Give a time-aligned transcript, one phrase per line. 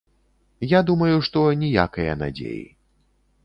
[0.71, 2.61] Я думаю, што ніякае надзеі.